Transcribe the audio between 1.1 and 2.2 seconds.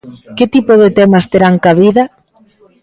terán cabida?